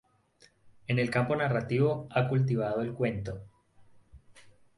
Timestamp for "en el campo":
0.87-1.35